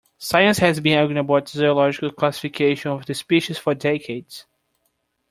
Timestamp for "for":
3.59-3.75